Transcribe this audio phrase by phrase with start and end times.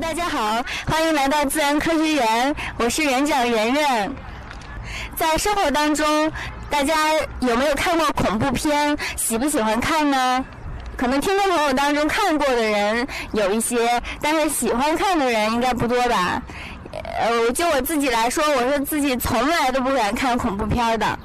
[0.00, 4.12] 大家好，欢迎来到自然科学园，我是园长圆圆。
[5.16, 6.30] 在生活当中，
[6.68, 6.94] 大家
[7.40, 8.94] 有没有看过恐怖片？
[9.16, 10.44] 喜不喜欢看呢？
[10.98, 16.42] 可能听众朋友当中看过的人有一些，但是喜欢看的人应该不多吧？
[17.18, 21.18] 呃，就我自己来说，我是自己从来都不敢看恐怖片的。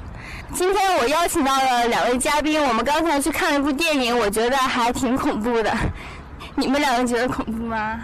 [0.54, 5.76] 今天我邀请到了两位嘉宾，我们刚才去看了一部电影，我觉得还挺恐怖的。
[6.54, 8.00] 你们两个觉得恐怖吗？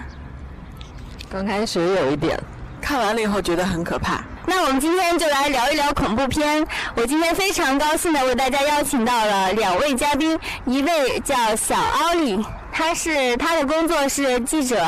[1.30, 2.41] 刚开始有一点，
[2.80, 4.24] 看完了以后觉得很可怕。
[4.46, 6.66] 那我们今天就来聊一聊恐怖片。
[6.95, 14.83] 我今天非常高兴的为大家邀请到了两位嘉宾，一位叫小奥利，他是他的工作是记者，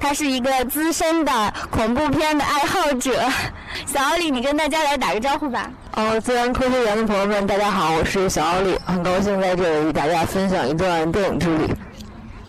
[0.00, 3.22] 他是一个资深的恐怖片的爱好者。
[3.86, 5.70] 小奥利，你跟大家来打个招呼吧。
[5.92, 11.72] 哦，自然科学园的朋友们，大家好，我是小奥利，很高兴在这里与大家分享一段电影之旅。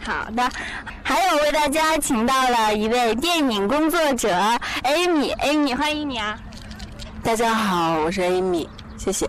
[0.04, 0.50] 好的，
[1.08, 4.30] 还有为大家请到了一位电影工作者
[4.84, 6.38] Amy，Amy 欢迎你啊！
[7.24, 9.26] 大家好，我是 Amy，谢谢。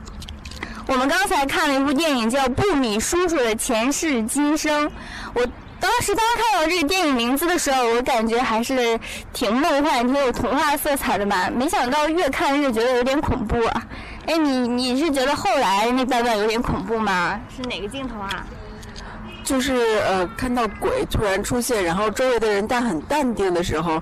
[0.88, 4.88] 我们刚才看了一部电影叫《布米叔叔的前世今生》，
[5.34, 5.46] 我
[5.78, 8.98] 当时刚看到这个电影名字的时候，我感觉还是
[9.32, 11.48] 挺梦幻、挺有童话色彩的吧。
[11.48, 13.86] 没想到越看越觉得有点恐怖啊！
[14.26, 17.38] 哎，你你是觉得后来那段段有点恐怖吗？
[17.56, 18.44] 是哪个镜头啊？
[19.48, 19.74] 就是
[20.06, 23.98] 呃，看到鬼突然出现，然后周围的人但很淡定的时候，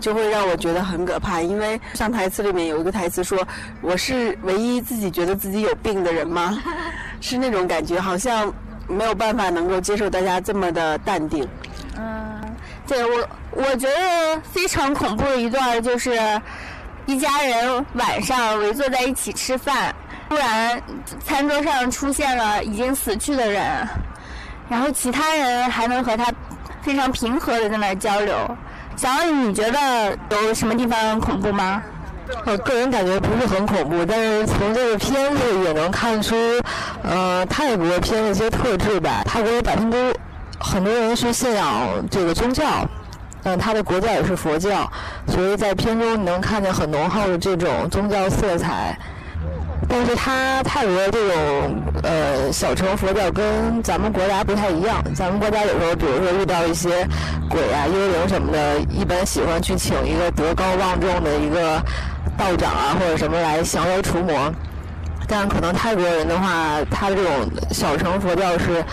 [0.00, 1.40] 就会让我觉得很可怕。
[1.40, 3.38] 因为上台词里面有一个台词说
[3.82, 6.58] ：“我是唯一自己觉得自己有病的人吗？”
[7.22, 8.52] 是那种感觉，好像
[8.88, 11.48] 没有办法能够接受大家这么的淡定。
[11.96, 12.40] 嗯，
[12.84, 16.18] 对我我觉得非常恐怖的一段就是，
[17.06, 19.94] 一家人晚上围坐在一起吃饭，
[20.28, 20.82] 突然
[21.24, 23.86] 餐桌上出现了已经死去的人。
[24.70, 26.32] 然后其他人还能和他
[26.80, 28.34] 非常平和的在那儿交流。
[28.96, 30.16] 小奥，你觉得
[30.46, 31.82] 有什么地方恐怖吗？
[32.44, 36.36] 我个人感觉不是很恐怖，但是从这个片子也能看出，
[37.02, 39.22] 呃，泰国片的一些特质吧。
[39.24, 40.14] 泰国有百分之
[40.60, 42.86] 很多人是信仰这个宗教，
[43.42, 44.88] 嗯，他的国教也是佛教，
[45.26, 48.96] 所以在片中你能看见很浓厚的这种宗教色彩。
[49.92, 57.06] 但是它泰国这种呃小乘佛教跟咱们国家不太一样，咱们国家有时候比如说遇到一些
[57.48, 61.82] 鬼啊、幽灵什么的，一般喜欢去请一个德高望重的一个
[62.38, 64.52] 道长啊或者什么来降妖除魔。
[65.26, 67.32] 但可能泰国人的话，他的这种
[67.70, 68.84] 小乘佛教是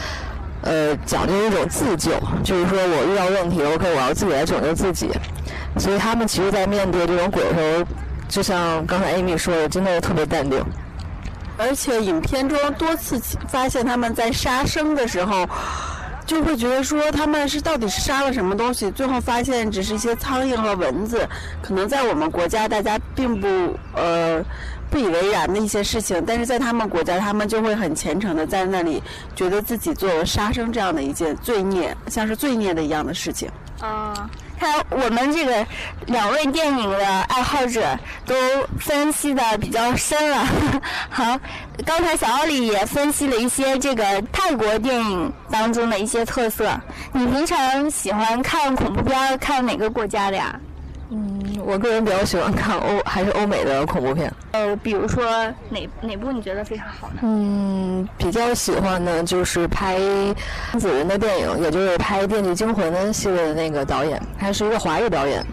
[0.63, 2.11] 呃讲究一种自救，
[2.43, 5.09] 就是说我遇到问题，OK，我要自己来拯救自己。
[5.77, 7.85] 所以他们其实，在面对这种鬼的时候，
[8.27, 10.59] 就像刚才 Amy 说的，真的特别淡定。
[11.57, 15.47] 而且影片中多次发现他们在杀生的时候，
[16.25, 21.27] 就会觉得说他们是到底是杀了什么东西，最后发现只是一些苍蝇和蚊子。
[21.61, 23.47] 可能在我们国家大家并不
[23.95, 24.43] 呃
[24.89, 29.01] 不以为然的一些事情，但是在他们国家，他们就会很虔诚的在那里，
[29.35, 33.49] 觉得自己做了杀生这样的一件罪孽，像是罪孽的一样的事情。
[33.79, 34.29] 啊。
[34.59, 35.65] 看我们这个
[36.07, 38.35] 两位电影的爱好者都
[38.79, 40.45] 分析的比较深了。
[41.09, 41.39] 好，
[41.85, 46.79] 刚才小奥利也分析了一些这个泰国电影当中的一些特色。
[47.13, 50.59] 你平常喜欢看恐怖片，看哪个国家的呀？
[51.67, 54.33] 嗯，我个人比较喜欢看欧还是欧美的恐怖片。
[54.51, 55.23] 呃，比如说
[55.69, 57.19] 哪哪部你觉得非常好呢？
[57.23, 59.99] 嗯，比较喜欢的就是拍
[60.79, 65.45] 子人的电影，也就是拍《电锯惊魂》的系列的那个导演，他是一个华裔导演。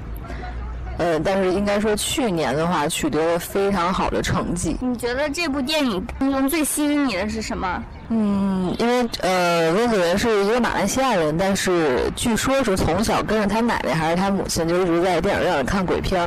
[0.96, 4.76] 呃，但是应该说去年的话取得了非常好的成绩。
[4.80, 7.82] 你觉得这部电影当中最吸引你的是什么？
[8.08, 16.20] 嗯，因为呃，温子仁是一个马来西亚人，但是据说是从小跟着他奶奶还是他母亲，就一直在电影院里看鬼片。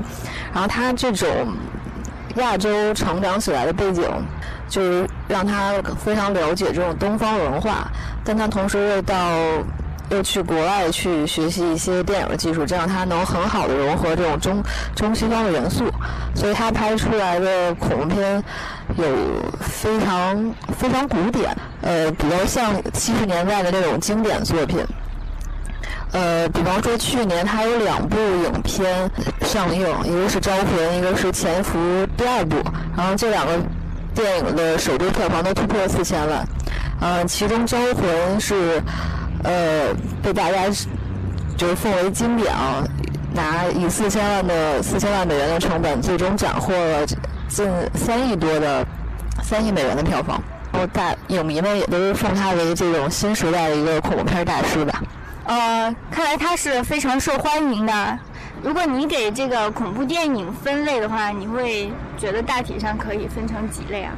[0.53, 1.29] 然后他这种
[2.37, 4.03] 亚洲成长起来的背景，
[4.67, 5.73] 就是让他
[6.03, 7.87] 非常了解这种东方文化，
[8.23, 9.16] 但他同时又到。
[10.09, 14.63] 又去国外去学习一些电影的技术，这样他能很好的融合这种中
[14.95, 15.83] 中西方的元素，
[16.33, 18.41] 所以他拍出来的恐怖片
[18.95, 19.05] 有
[19.59, 24.79] 非常非常古典，呃，比较像七十年代的那种经典作品。
[26.13, 29.11] 呃，比方说去年他有两部影片
[29.41, 31.77] 上映，一个是《招魂》，一个是《潜伏》
[32.15, 32.55] 第二部，
[32.95, 33.59] 然后这两个
[34.15, 36.47] 电影的首周票房都突破四千万，
[37.01, 38.81] 呃，其中《招魂》是。
[39.47, 40.67] 呃，被大家
[41.55, 42.84] 就是奉为经典啊，
[43.34, 47.05] 拿以四千万的四千万美元的成本，最终斩获了
[47.47, 47.66] 近
[47.96, 48.85] 三亿多的
[49.41, 50.44] 三亿美元的票房。
[50.73, 55.02] 然后大影迷们也都是奉他为这种新时代的一个恐怖片大师吧。
[55.46, 58.20] 呃，看来他是非常受欢迎的。
[58.61, 64.11] 如果你给这个恐怖电影分类的话，你会觉得大体上可以分成几类啊？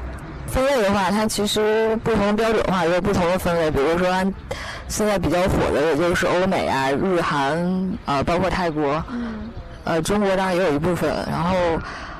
[0.47, 3.69] 分类的话，它其实不同的标准化有不同的分类。
[3.69, 4.07] 比如说，
[4.89, 9.01] 现在比较火的也就是欧美啊、日韩啊，包括泰国，
[9.85, 11.09] 呃，中国当然也有一部分。
[11.31, 11.55] 然后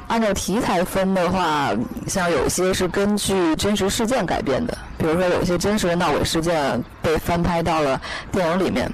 [0.07, 1.71] 按照题材分的话，
[2.07, 8.00] 像有些是根据真实事件改编的，比如说有些真实的闹鬼事件被翻拍到了
[8.31, 8.88] 电影里面；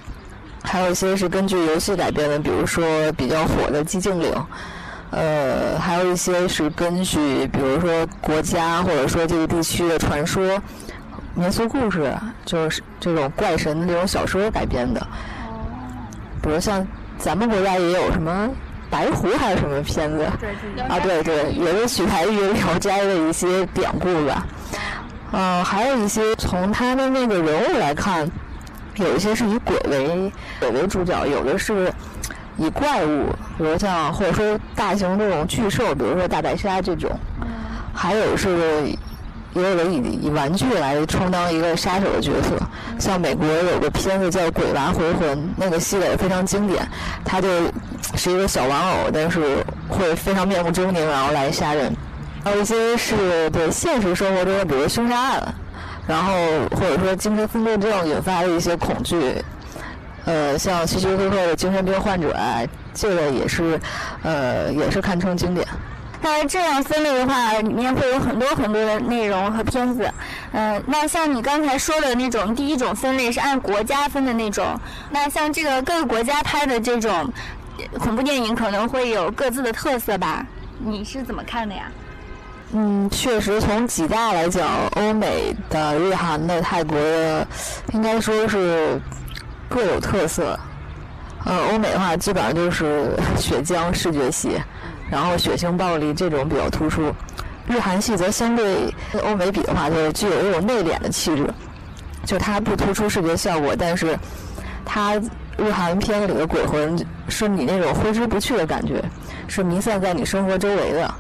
[0.64, 4.32] 还有一些是根据游戏改编的，比如说比较火的《寂静岭》。
[5.12, 10.62] 呃，还有一些是根据，比如说国家或者说这个地区的传说、
[11.36, 12.12] 民俗故事，
[12.46, 15.06] 就是这种怪神的这种小说改编的。
[16.42, 16.86] 比如像
[17.18, 18.50] 咱们国家也有什么
[18.90, 20.24] 白狐还是什么片子
[20.88, 21.00] 啊？
[21.04, 24.48] 对对，也是取材于《聊斋》的一些典故吧。
[25.32, 28.30] 呃，还有一些从他的那个人物来看，
[28.96, 31.94] 有一些是以鬼为鬼为主角，有的是。
[32.58, 33.26] 以怪物，
[33.58, 37.12] 比如像或者说大型这种巨兽，比如说大白鲨这种，
[37.94, 38.96] 还有是
[39.56, 42.50] 也有以以玩具来充当一个杀手的角色。
[43.00, 46.88] 像美国有个片子叫《鬼娃回魂》，那个系列非常经典，
[47.24, 47.50] 它就
[48.16, 49.58] 是一个小玩偶，但是
[49.90, 51.92] 会非常面目狰狞，然后来杀人。
[52.44, 55.56] 还有一些是对现实生活中的，比如凶杀案，
[56.08, 56.34] 然后
[56.72, 59.34] 或者说精神分裂症引发的一些恐惧。
[60.26, 62.36] 呃，像希区柯克的精神病患者，
[62.94, 63.80] 这个也是，
[64.24, 65.68] 呃，也是堪称经典。
[66.26, 70.12] 那这样分类的话，里面会有很多很多的内容和片子。
[70.54, 74.66] 嗯，那像你刚才说的那种，第一种分类是按国家分的那种。
[75.12, 77.32] 那像这个各个国家拍的这种
[78.00, 80.44] 恐怖电影，可能会有各自的特色吧？
[80.80, 81.84] 你是怎么看的呀？
[82.72, 87.48] 嗯，确实，从几大来讲，欧美的、日韩的、泰国的，
[87.94, 89.00] 应该说是。
[89.68, 90.58] 各有特色，
[91.44, 94.62] 呃，欧美的话基本上就是血浆、视觉系，
[95.10, 97.14] 然后血腥暴力这种比较突出。
[97.68, 98.94] 日韩系则相对
[99.24, 101.50] 欧美比的话，就是具有一种内敛的气质，
[102.26, 104.18] 就它不突出视觉效果，但是
[104.86, 105.16] 它
[105.58, 106.96] 日韩片子里的鬼魂
[107.28, 109.04] 是你那种挥之不去的感觉，
[109.48, 111.14] 是弥散在你生活周围的，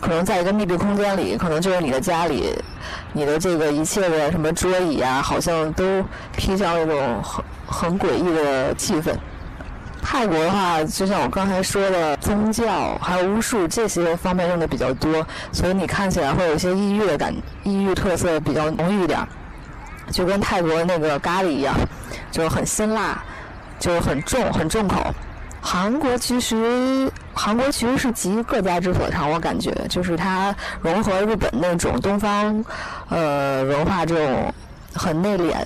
[0.00, 2.52] 可能在一个密闭空间里，可能就是你的家里，
[3.12, 6.04] 你的这个一切的什么桌椅啊，好像都
[6.36, 7.44] 披上那种很。
[7.66, 9.10] 很诡异的气氛。
[10.04, 17.34] 泰国的话，就像我刚才说的，宗教还有巫术这些方面用的比较多，所以你看起来会有一些异域的感，
[17.64, 19.18] 异域特色比较浓郁一点，
[20.12, 21.74] 就跟泰国那个咖喱一样，
[22.30, 23.20] 就很辛辣，
[23.80, 25.02] 就很重，很重口。
[25.60, 32.64] 韩国其实，韩国其实是集各家之所长，我感觉就是它融合日本那种东方，
[33.08, 34.54] 呃，文化这种。
[34.96, 35.56] 很内敛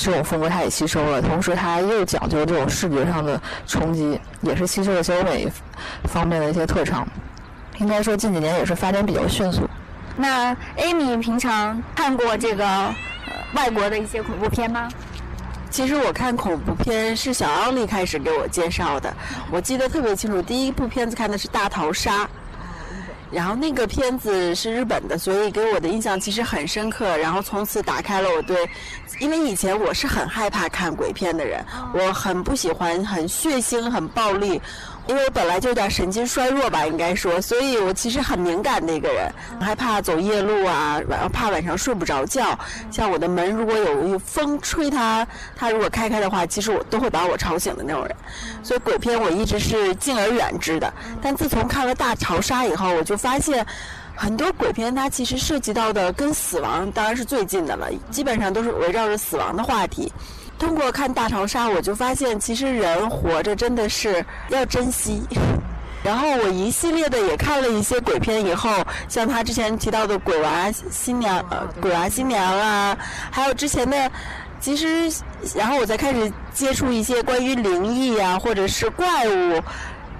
[0.00, 1.20] 这种风格，它也吸收了。
[1.20, 5.48] 同时，它又讲究这种视觉上的冲击，也是吸收了欧美
[6.04, 7.06] 方面的一些特长。
[7.78, 9.68] 应该说，近几年也是发展比较迅速。
[10.16, 12.94] 那 Amy 平常看过这个
[13.54, 14.88] 外国的一些恐怖片吗？
[15.70, 19.12] 其实我看恐怖片是小奥利开始给我介绍的，
[19.50, 20.40] 我记得特别清楚。
[20.40, 22.24] 第一部片子看的是《大逃杀》。
[23.30, 27.16] 然后那个片子是日本的，所以给我的印象其实很深刻。
[27.18, 28.56] 然后从此打开了我对，
[29.20, 34.60] 因为以前我是很害怕看鬼片的人，我很不喜欢很血腥、很暴力。
[35.08, 42.56] 因为我本来就有点神经衰弱吧，应该说，所以我其实很敏感的一个人，害怕走夜路啊，晚上怕晚上睡不着觉。
[42.90, 48.14] 像我的门如果有风吹它，它如果开开的话，其实我都会把我吵醒的那种人。
[48.62, 50.92] 所以鬼片我一直是敬而远之的。
[51.22, 53.66] 但自从看了《大潮杀》以后，我就发现，
[54.14, 60.12] 很多鬼片它其实涉及到的跟死亡当然是最近的了，基本上都是围绕着死亡的话题。
[60.58, 65.22] 通过看大逃杀，我就发现其实人活着真的是要珍惜。
[66.02, 68.70] 然后我一系列的也看了一些鬼片，以后
[69.08, 72.96] 像他之前提到的《鬼娃新娘》呃，《鬼娃新娘》啊，
[73.30, 74.10] 还有之前的，
[74.60, 75.12] 其实
[75.54, 79.60] 然后我才开始接触一些关于灵异啊，或者是怪物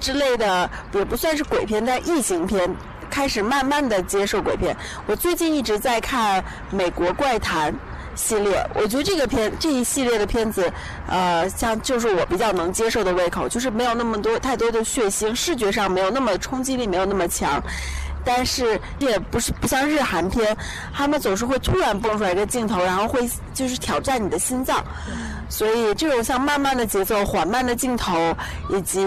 [0.01, 2.69] 之类的，也不算是鬼片，但异形片，
[3.09, 4.77] 开始慢慢的接受鬼片。
[5.07, 7.73] 我最近一直在看《美国怪谈》。
[8.19, 10.71] 系列，我觉得这个片这一系列的片子，
[11.07, 17.63] 呃，像就是我比较能接受的胃口，就是没有那么多太多的血腥，视觉上没有那么冲击力，没有那么强，
[18.25, 20.55] 但是也不是不像日韩片，
[20.93, 24.85] 他们总是会突然蹦出来一个镜头，然后会就是挑战你的心脏，
[25.49, 28.37] 所以这种像慢慢的节奏、缓慢的镜头
[28.69, 29.01] 以及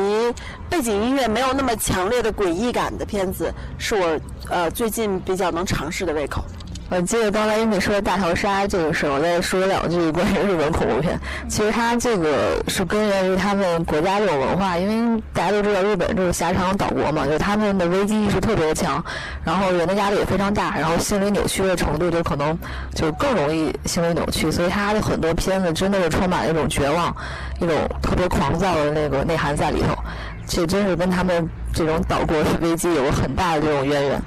[0.69, 6.45] 背景音乐没有那么强烈的诡异感的片子，是我呃最近比较能尝试的胃口。
[6.91, 11.17] 我记得刚才因为说的大逃杀这个事，我再说两句关于日本恐怖片。
[11.47, 19.01] 其实它这个是根源于他们国家这种文化，因为大家都知道日本这是狭长岛国嘛，就他们的危机意识特别的强，
[19.45, 22.59] 然后人的压力也非常大，然后心理扭曲的程度就可能
[22.93, 27.15] 就更容易心理扭曲，所以他的很多片子真的是充满了一种绝望、
[27.61, 29.97] 一种特别狂躁的那个内涵在里头。
[30.45, 34.21] 这真是跟他们这种岛国危机有很大的这种渊源。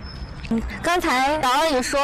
[0.82, 2.00] 刚才导演说，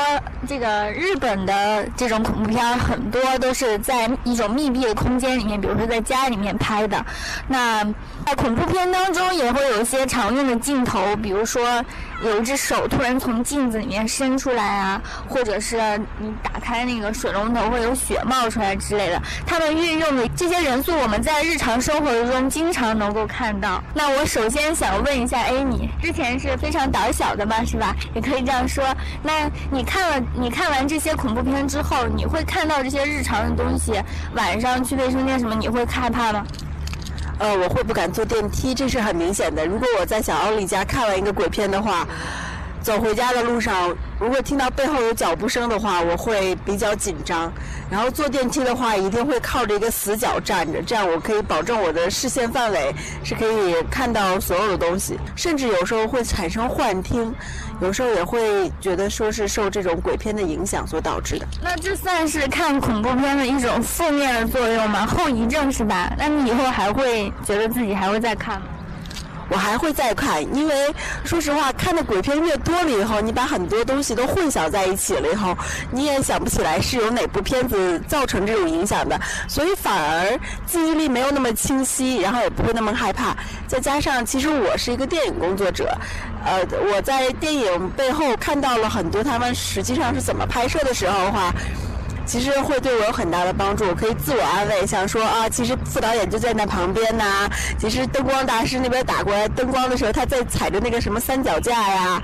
[0.49, 7.05] 这个日本的这种恐怖片很多都是在一种密闭的空间里面，比如说在家里面拍的。
[7.49, 7.85] 那
[8.27, 11.85] 在恐怖片当中也会有一些常用的镜头，比如说
[12.25, 15.77] 有一只手突然从镜子里面伸出来啊，或者是
[16.19, 19.21] 你打开那个水龙头会有血冒出来之类的。
[19.45, 23.83] 他们运用的这些元素，我们在日常生活中经常能够看到。
[23.93, 27.95] 那我首先想问一下，哎，你之前是非常胆小的嘛，是吧？
[28.15, 28.21] 也。
[28.21, 28.85] 可以这样说，
[29.25, 34.01] 那你看了你看完这些恐怖片之后，你会看到这些日常的东西，
[34.35, 36.47] 晚上去卫生间什么，你会害怕吗？
[37.41, 39.67] 呃，我会不敢坐电梯，这是很明显的。
[39.67, 42.07] 如果我在小奥利家看完一个鬼片的话。
[42.83, 47.53] 走回家的路上，如果听到背后有脚步声的话，我会比较紧张。
[47.91, 55.19] 然后坐电梯的话，一定会靠着一个死角站着，这样我可以保证我的视线范围是可以看到所有的东西。
[55.37, 57.35] 甚至有时候会产生幻听，
[57.81, 61.47] 有时候也会觉得说是受这种鬼片的影响所导致的。
[61.63, 65.05] 那这算是看恐怖片的一种负面的作用吗？
[65.05, 66.13] 后遗症是吧？
[66.17, 68.67] 那你以后还会觉得自己还会再看吗？
[69.51, 75.57] 我还会再看，因为说实话，看的鬼片越多了以后，你把很多东西都混淆在一起了以后，
[75.91, 83.37] 你也想不起来是有哪部片子造成这种影响的，所以反而记忆力没有那么清晰，然后也不会那么害怕。
[83.67, 85.93] 再加上，其实我是一个电影工作者，
[86.45, 91.53] 呃，我在电影背后看到了很多他们实际上是怎么拍摄的时候的话。
[92.31, 97.51] 其实会对我有很大的帮助，可以自我安慰，想说啊，其实副导演就在那旁边呐。
[97.77, 102.23] 其实灯光大师那边打过来灯光的时候，他在踩着那个什么三脚架呀，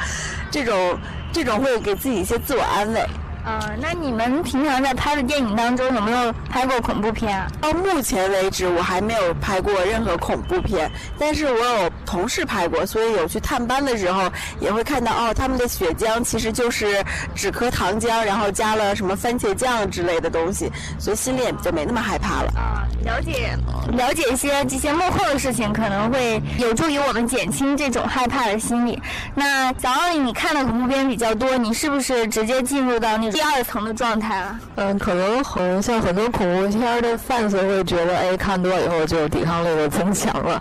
[0.49, 0.97] 这种
[1.33, 3.01] 这种会给自己一些自我安慰。
[3.45, 7.49] 啊，那你们平常在拍的电影当中有没有拍过恐怖片啊？
[7.61, 22.53] 到目前为止，我还没有拍过任何恐怖片，但是我有同事拍过，所以有去探班的时候也会看到哦，他们的血浆其实就是止咳糖浆，然后加了什么番茄酱之类的东西，所以心里也就没那么害怕了。
[22.57, 23.51] 啊，了解。
[23.97, 29.01] 了解一些这些幕后的事情，可能会有助于我们减轻这种害怕的心理。
[29.35, 33.33] 那小奥你看的恐怖片比较多，你是不是直接进入到那种？
[33.33, 34.59] 第二层的状态了。
[34.77, 40.61] 嗯，可能很像很多恐怖片的 fans 会觉得，哎，看多以后就抵抗力就增强了。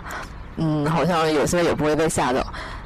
[0.56, 2.44] 嗯，好像有些也不会被吓到。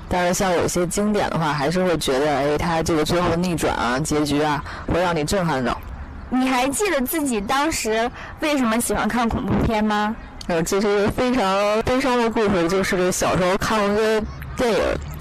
[0.09, 4.63] 但是像有些经典的话，还是会觉得，哎，它这个最后逆转啊，结局啊，
[4.93, 5.81] 会让你震撼到。
[6.29, 8.11] 你还记得自己当时
[8.41, 10.15] 为什么喜欢看恐怖片吗？
[10.49, 11.45] 呃，其实非常
[11.83, 14.21] 悲伤的故事，就是小时候看过一个
[14.57, 14.79] 电影，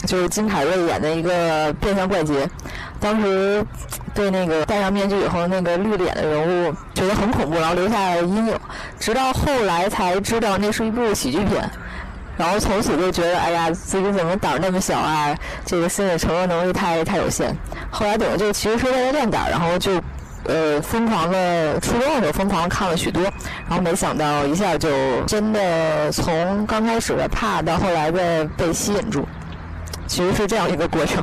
[0.07, 2.49] 就是金凯瑞演的一个变相怪杰。
[2.99, 3.63] 当时
[4.13, 8.59] 对那个戴上面具以后那个绿脸的人物觉得很恐怖，然后留下了阴影。
[8.99, 11.69] 直到后来才知道那是一部喜剧片，
[12.39, 15.37] 然后从此就觉得哎呀，自己怎么胆儿那么小啊？
[15.65, 17.53] 这个心理承受能力太太有限。
[17.91, 19.91] 后来等于就其实是为了练胆，然后就
[20.45, 23.21] 呃疯狂的初中的时候疯狂看了许多，
[23.67, 24.89] 然后没想到一下就
[25.27, 29.27] 真的从刚开始的怕到后来的被吸引住，
[30.07, 31.21] 其实是这样一个过程。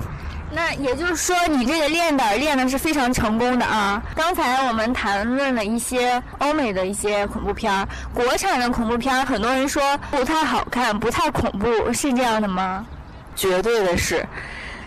[0.56, 4.02] 那也就是说，你这个练胆练的是非常成功的啊！
[4.14, 12.86] 刚才我们谈论了一些欧美的一些恐怖片儿，国产的恐怖片儿，很多人说不太好看，不太恐怖，是这样的吗？
[13.34, 14.26] 绝对的是，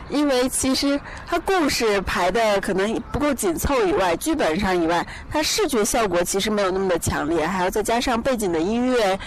[0.10, 9.20] 因为其实它故事排的可能不够紧凑以外，剧本上以外，它视觉效果其实没有那么的强烈，还要再加上背景的音乐。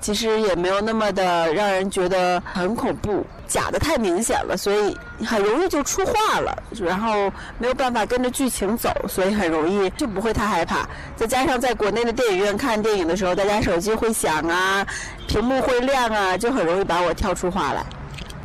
[0.00, 10.88] 其实也没有那么的让人觉得很恐怖，假的太明显了，所以很容易就出画了，然后没有办法跟着剧情走，所以很容易就不会太害怕。
[11.16, 14.86] 再加上在国内的电影院看电影的时候，大家手机会响啊，
[15.28, 17.84] 屏幕会亮啊，就很容易把我跳出画来。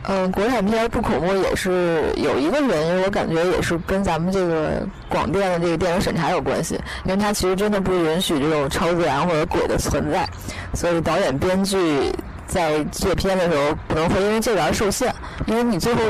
[0.08, 10.28] 嗯，国产片不恐怖也是有一个原因，我感觉也是跟咱们这个广电的这个电影审查有关系，因为它其实真的不允许这种超自然或者鬼的存在，
[10.74, 12.12] 所以导演编剧
[12.46, 15.14] 在做片的时候可能会因为这个而受限，
[15.48, 16.02] 因为你最后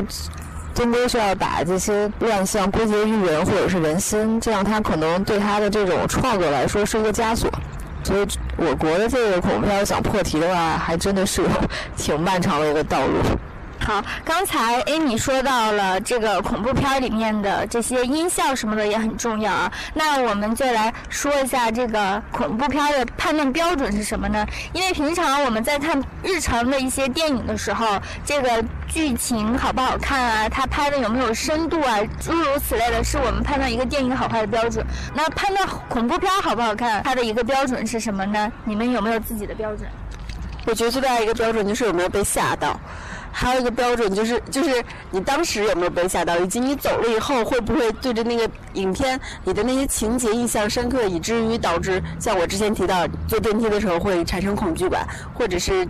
[0.74, 7.50] 终归是要把这些乱象归结于人或者是人心，这样他可能对他的这种创作来说是一个枷锁，
[8.04, 8.26] 所以
[8.58, 11.48] 我国的这个恐怖片想破题的话，还真的是有
[11.96, 13.14] 挺漫长的一个道路。
[13.78, 19.72] 好，刚才 Amy 说到了这个恐怖片里面的这些音效什么的也很重要啊。
[19.94, 24.44] 那我们就来说一下这个恐怖片的判断标准是什么呢？
[24.72, 34.84] 因为平常我们在看日常的一些电影的时候，这个剧情好不好看啊，它拍的有没有深度啊，诸如此类的，是我们判断一个电影好坏的标准。
[35.14, 38.50] 那判断恐怖片好不好看，它的一个标准是什么呢？
[38.64, 39.88] 你们有没有自己的标准？
[40.66, 42.80] 我觉得最大的一个标准就是有没有被吓到。
[43.38, 55.86] 还有一个标准就是，就是你当时有没有被吓到，以及你走了以后会不会对着那个影片里的那些情节印象深刻，以至于导致像我之前提到坐电梯的时候会产生恐惧感，或者是。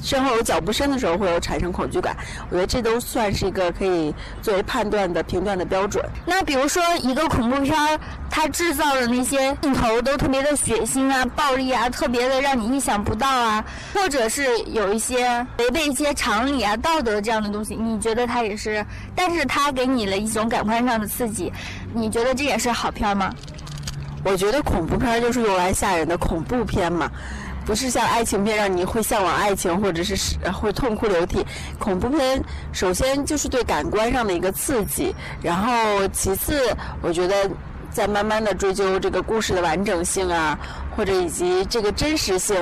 [0.00, 2.16] 身后有脚步声的时候，会有产生恐惧感。
[2.50, 6.02] 我觉得这都算是一个可以作为判断的评断的标准。
[6.24, 7.98] 那比如说一个恐怖片儿，
[8.30, 13.62] 它制造的那些镜头都特别的血腥啊、暴力啊，特别的让你意想不到啊，
[13.92, 18.84] 或者是有一些违背一些常理啊、道德这样的东西，你觉得它也是？
[19.14, 21.52] 但是它给你了一种感官上的刺激，
[21.92, 23.30] 你觉得这也是好片吗？
[24.24, 27.10] 我觉得恐怖片就是用来吓人的恐怖片嘛。
[27.66, 30.16] 不是像爱情片让你会向往爱情，或者是
[30.50, 31.44] 会痛哭流涕。
[31.78, 32.42] 恐怖片
[32.72, 37.50] 首先就是对感官上的一个刺激，然后其次，我觉得
[37.90, 40.58] 在慢慢的追究这个故事的完整性啊，
[40.96, 42.56] 或者以及这个真实性。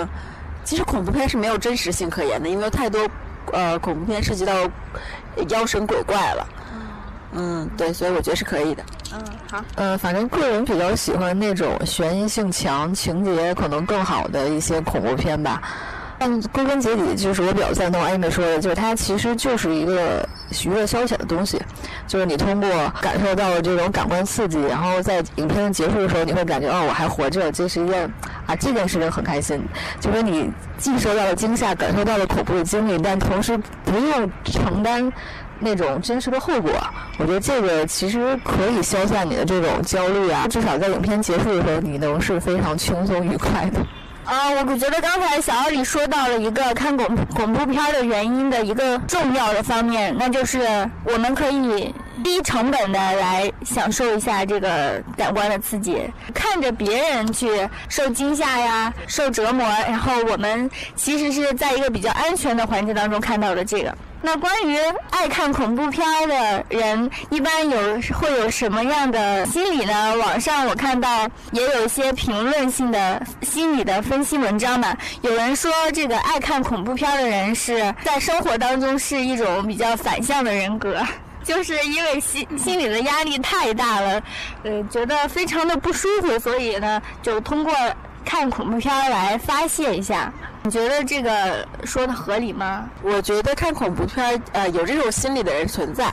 [0.65, 3.09] 其实恐怖片是没有真实性可言的，因为太多
[3.53, 4.53] 呃恐怖片涉及到
[5.49, 6.47] 妖神鬼怪了。
[7.33, 8.83] 嗯，对，所以我觉得是可以的。
[9.13, 9.65] 嗯，好。
[9.75, 15.61] 呃，反正个人比较喜欢那种悬疑性强、情节可能更好的一些恐怖片吧。
[16.19, 20.27] 但归根结底，就是我比较赞同艾米说的，就是它其实就是一个
[20.65, 21.61] 娱乐消遣的东西。
[22.07, 22.71] 就是你通过
[23.03, 28.11] 感受到了这种感官刺激，然后在影片结束的时候，你会感觉哦，我还活着，这是一件
[28.47, 29.61] 啊，这件事情很开心。
[30.01, 35.13] 就是你既受到了惊吓，感受到了恐怖的经历，但同时不用承担。
[35.59, 36.71] 那种真实的后果，
[37.17, 43.81] 我觉得这个其实可以消散你的这种焦虑啊，至少在影片结束的时候，你能是非常轻松愉快的。
[44.27, 50.61] 啊，我觉得刚才小奥里说到了一个看恐恐怖片的原因的一个重要的方面，那就是
[51.05, 56.03] 我们可以低成本的来享受一下这个感官的刺激，
[56.35, 63.97] 看着别人去受惊吓呀、受折磨，然后我们其实是在一个比较安全的环境当中看到的这个。
[64.23, 64.77] 那关于
[65.11, 67.79] 爱看恐怖片的人，一般有
[68.19, 70.17] 会有什么样的心理呢？
[70.17, 74.97] 网上我看到也有一些评论性的心理的分析文章嘛。
[75.21, 81.01] 有人说，这个爱看恐怖片的人是在生活当中是一种比较反向的人格，
[81.47, 84.23] 就是因为心心里的压力太大了，
[84.65, 87.73] 呃，觉得非常的不舒服，所以呢，就通过
[88.25, 90.33] 看恐怖片来发泄一下。
[90.65, 92.91] 你觉得这个说的合理吗？
[93.01, 96.13] 我觉得看恐怖片呃，有这种心理的人存在，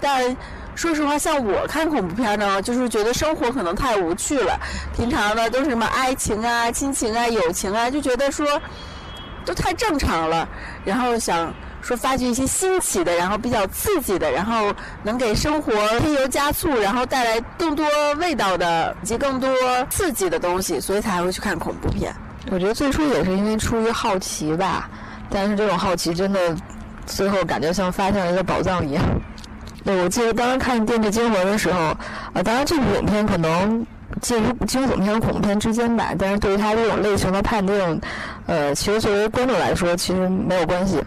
[0.00, 0.34] 但
[0.74, 4.58] 说实话，像我看恐怖片呢，就是觉得生活可能太无趣了。
[4.96, 8.46] 平常呢都是什么爱情啊、亲情啊、友情啊，就觉得说
[9.44, 10.48] 都太正常了。
[10.86, 17.86] 然后想说发掘一些新奇的，然后比较刺激的，然后能给生活添油加醋，然后带来更多
[18.18, 19.50] 味道的以及更多
[19.88, 22.14] 刺激的东西，所以才会去看恐怖片。
[22.50, 24.88] 我觉得最初也是因为出于好奇吧，
[25.28, 26.56] 但是这种好奇真的
[27.06, 29.04] 最后感觉像发现了一个宝藏一样。
[29.84, 33.84] 对，我记得当时看《电锯惊魂》的时候，啊，当然这部影片可能
[34.20, 38.00] 介于惊悚片和恐怖片之间吧，但是对于它这种类型的判定，
[38.46, 41.02] 呃，其实作为观众来说其实没有关系。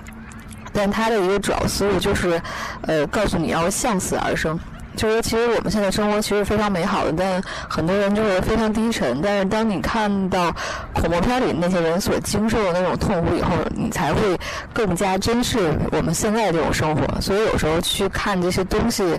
[0.74, 2.42] 但它的一个主要思路就是，
[2.82, 4.60] 呃，告诉你要向死而生。
[4.96, 9.20] 就是说其实我们现在生活其实非常美好的，但很多人就是非常低沉。
[9.24, 10.56] 但是当你看到
[10.94, 14.38] 恐怖片里那些人所经受的那种痛苦以后，你才会
[14.72, 17.20] 更加珍视我们现在这种生活。
[17.20, 19.18] 所以有时候去看这些东西，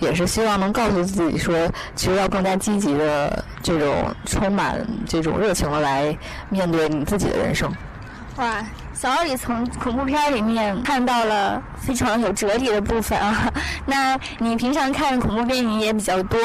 [0.00, 1.54] 也是希望能告诉自己说，
[1.94, 6.16] 其实要更加积极的这种充满这种热情的来
[6.48, 7.72] 面对你自己的人生。
[8.38, 8.56] 哇。
[8.94, 13.52] 小奥里从恐怖片里面看到了非常有哲理的部分啊。
[13.84, 16.40] 那你平常看恐怖电影也比较多，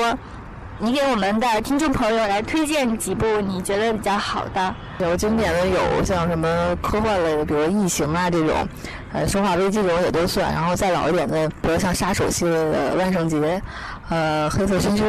[0.79, 4.75] 你给我们的听众朋友来推荐几部你觉得比较好的？
[4.97, 8.67] 有经典的有像什么科幻类的，比如《异形》啊这种，
[9.13, 10.51] 呃，《生化危机》这种也都算。
[10.51, 13.38] 然后再老一点的，比如像杀手系列的《万圣节》，
[14.09, 15.05] 呃，《黑色星期五》，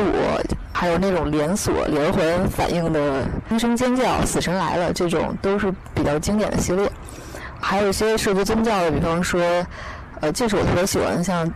[0.72, 6.88] 还有那种连锁连环反应的《惊声尖叫》《死神来了》这种，都是比较经典的系列。
[7.60, 9.40] 还有一些涉及宗教的，比方说，
[10.20, 11.48] 呃，这是我特别喜欢，像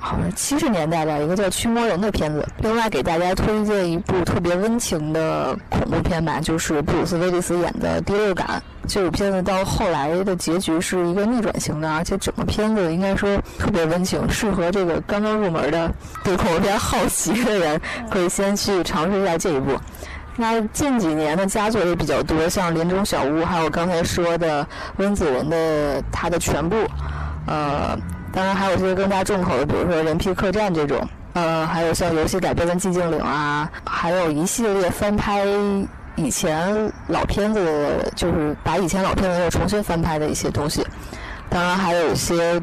[0.00, 2.44] 好像七十年代吧，一个叫《驱魔人》的片子。
[2.58, 8.60] 另外给大家推荐一部特别温情的恐怖片吧，就是布鲁斯威利斯演的《第六感》。
[8.88, 15.88] 这部片子到后来的结局是一个逆转型的，而且整个片子应该说特别温情，适合这个刚刚入门的
[16.24, 19.78] 对恐怖片好奇的人，可以先去尝试一下这一部。
[20.36, 24.66] 那近几年的佳作也比较多，像《林中小屋》，还有刚才说的
[24.96, 26.76] 温子仁的《他的全部》，
[27.46, 27.98] 呃。
[28.34, 35.44] 当然，还有一些更加重口的，比如说《人皮客栈》这种，呃，还有像游戏改编的《寂静岭》啊，还有一系列翻拍
[36.16, 40.82] 以前老片子，就是把以前老片子又重新翻拍的一些东西。
[41.50, 42.58] 当然，还有一些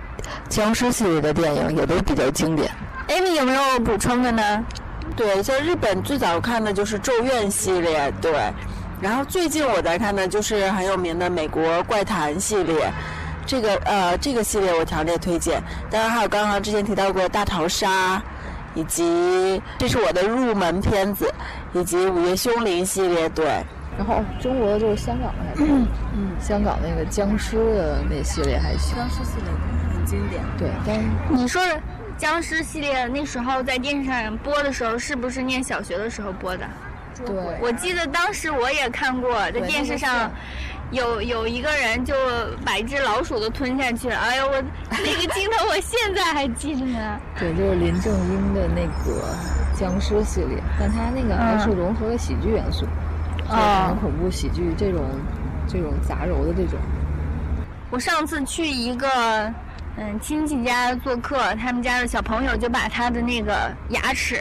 [0.47, 2.67] 僵尸系列的电影也都比较经典。
[3.09, 4.65] Amy 有没有补充的呢？
[5.19, 8.31] 对，像日本最早看的就是《咒怨》系列，对。
[9.01, 12.89] 然后最近我在看的就是很有名的美国怪谈系列。
[13.45, 15.61] 这个呃，这个系列我强烈推荐。
[15.89, 18.15] 当然还有刚刚之前提到过《大逃杀》，
[18.75, 21.29] 以及这是我的入门片子，
[21.73, 23.27] 以及《午夜凶铃》系列。
[23.27, 23.45] 对，
[23.97, 25.65] 然后中国的就是香港的，
[26.15, 28.95] 嗯，香港那个僵尸的那系列还行。
[28.95, 29.51] 僵尸系列
[29.93, 30.41] 很经典。
[30.57, 30.97] 对，但
[31.29, 31.61] 你说
[32.19, 36.67] 僵尸系列那时候在电视上播的时候，是不是念小学的时候播的？
[37.25, 40.29] 对，我记得当时我也看过，在电视上。
[40.91, 42.15] 有有一个人就
[42.65, 47.19] 把一只老鼠都吞下去了，哎呦我 那个镜头我现在还记得呢。
[47.37, 49.21] 对，就是林正英的那个
[49.75, 52.87] 僵尸系列，但他那个还是融合了喜剧元素，
[53.47, 55.05] 啊，恐怖喜剧这种
[55.67, 56.79] 这种杂糅的这种。
[57.91, 59.07] 我上次去一个
[59.99, 64.39] 嗯亲戚家做客，他们家的小朋友就把他的那个牙齿。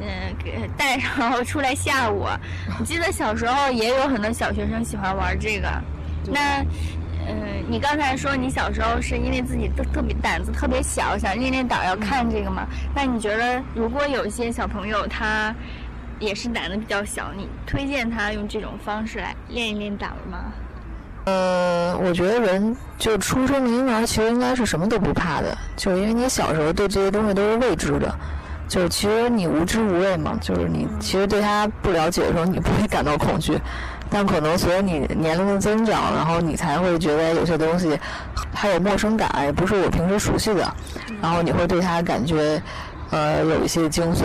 [0.00, 2.36] 嗯，给带上然后出来吓我。
[2.78, 5.68] 我记得小时候也有很多小学生喜欢玩这个。
[6.26, 6.60] 那，
[7.28, 12.66] 嗯，你刚才说你小时候是因为自己特特别胆子特别小，想练练胆要看这个嘛？
[12.92, 15.54] 那你觉得如果有一些小朋友他
[16.18, 20.52] 也是胆子比较小，你推荐他用这种方式来练一练胆吗？
[21.24, 28.14] 呃，我觉得人就出生婴儿其实应该是什么都不怕的，就是因为你小时候对这些东西都是未知的。
[28.68, 33.60] 就是其实你无知无畏嘛，就是你其实对他不了解的时候，你不会感到恐惧，
[34.08, 37.98] 但可能随着你年龄的增长，然后你才会觉得有些东西
[38.54, 40.74] 还有陌生感，也不是我平时熟悉的，
[41.20, 42.62] 然后你会对他感觉
[43.10, 44.24] 呃有一些惊悚，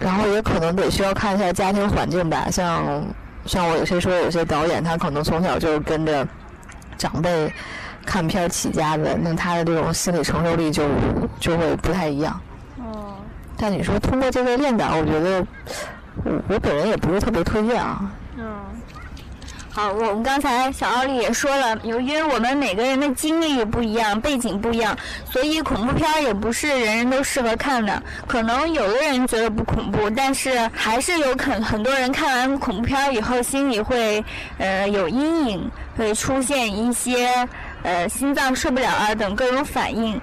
[0.00, 3.04] 然后也可能得需要看一下家庭环境吧，像
[3.46, 6.26] 像我有些说有些导演他可能从小就是跟着
[6.98, 7.52] 长辈
[8.04, 10.84] 看片起家的，那他的这种心理承受力就
[11.38, 12.40] 就会不太一样。
[13.56, 15.46] 但你说通过这个练胆，我觉得
[16.24, 18.10] 我我本人也不是特别推荐啊。
[19.76, 24.96] 好，我们刚才小奥利也说了，由于我们每个人的经历不一样，背景不一样，
[25.30, 28.02] 所以恐怖片也不是人人都适合看的。
[28.26, 34.24] 可能有的人觉得不恐怖，但是还是有可很多人看完恐怖片以后心里会
[34.56, 37.46] 呃有阴影，会出现一些
[37.82, 40.18] 呃心脏受不了啊等各种反应。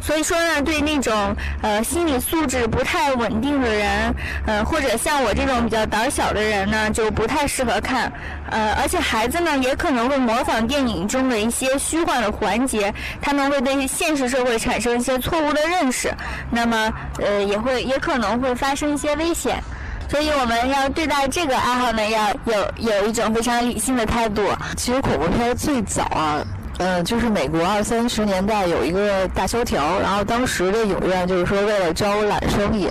[0.00, 4.14] 所以说呢，对那种呃心理素质不太稳定的人，
[4.46, 8.12] 呃或者像我这种比较胆小的人呢，就不太适合看。
[8.50, 16.12] 呃，而且孩子呢也可能会模仿电影中的一些虚幻的环节，他们会对现实社会产生一些错误的认识，
[16.50, 19.58] 那么呃也会也可能会发生一些危险。
[20.06, 24.42] 所以我们要对待这个爱好呢，要有有一种非常理性的态度。
[24.76, 26.44] 其实恐怖片最早啊。
[26.78, 32.88] 嗯，就是美国二三十年代有一个大萧条，然后当时的影院就是说为了招揽生意，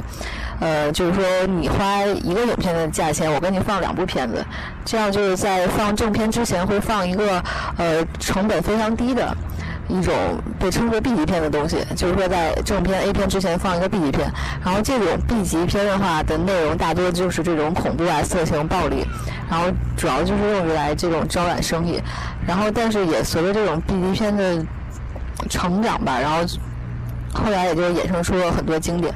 [0.61, 4.43] 呃，就是说你花一个影片的价钱，我给你放两部片子，
[4.85, 7.43] 这样就是在放正片之前会放一个
[7.77, 9.35] 呃成本非常低的。
[9.89, 10.13] 一种
[10.59, 14.31] 被称作 B 级片的东西，就是说在正片 A 片之前放一个 B 级片，
[14.63, 19.05] 然后这种 B 级片的话的内容大多就是这种恐怖啊、色情、暴力，
[19.49, 19.67] 然后
[19.97, 22.01] 主要就是用于来这种招揽生意，
[22.47, 24.65] 然后但是也随着这种 B 级片的
[25.49, 26.37] 成长吧，然后
[27.33, 29.13] 后来也就衍生出了很多经典，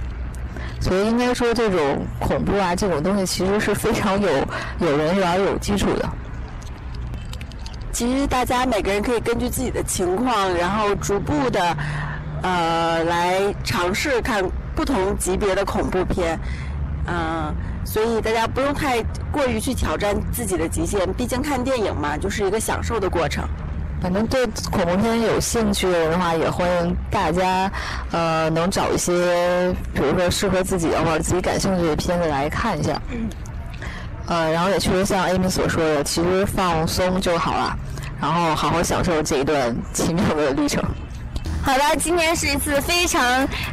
[0.81, 4.29] 所以应该说这种恐怖啊这种东西其实是非常有
[4.79, 6.09] 有人缘、有基础的。
[7.97, 11.75] 其实大家每个人可以根据自己的情况，然后逐步的，
[12.43, 16.39] 呃，来尝试看不同级别的恐怖片，
[17.07, 17.51] 嗯，
[17.83, 23.43] 所以大家不用太过于去挑战自己的极限，毕竟看电影嘛，就是一个享受的过程。
[23.99, 27.71] 反正对恐怖片有兴趣的人的话，也欢迎大家，
[28.11, 33.01] 呃，能找一些，比如说适合自己或者自己感兴趣的片子来看一下。
[33.09, 33.27] 嗯
[34.27, 37.75] 呃，然后也确实像 Amy 所说的，其实放松就好了，
[38.21, 40.83] 然后好好享受这一段奇妙的旅程。
[41.63, 43.21] 好的，今天是一次非常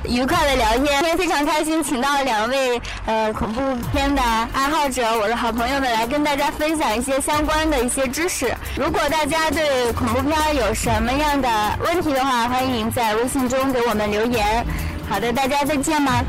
[0.04, 3.60] 愉快的聊天，今天非常开心，请到了两位呃恐怖
[3.92, 8.52] 片的爱好者，我的好朋友们来跟大家分享一些相关的一些知识。
[8.76, 11.48] 如果大家对恐怖片有什么样的
[11.84, 14.66] 问题的话，欢迎在微信中给我们留言。
[15.08, 16.20] 好的，大家再见吗？